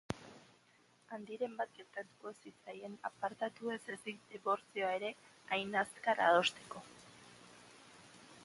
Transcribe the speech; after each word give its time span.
Handiren 1.17 1.51
bat 1.59 1.75
gertatuko 1.79 2.31
zitzaien 2.37 2.95
apartatu 3.11 3.71
ez 3.75 3.79
ezik 3.99 4.25
dibortzioa 4.31 4.91
ere 5.01 5.15
hain 5.53 5.79
azkar 5.83 6.25
adosteko. 6.31 6.83